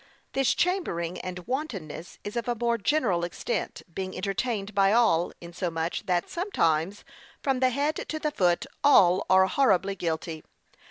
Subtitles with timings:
[0.33, 6.07] This chambering and wantonness is of a more general extent, being entertained by all, insomuch,
[6.07, 7.03] that sometimes
[7.43, 10.43] from the head to the foot all are horribly guilty.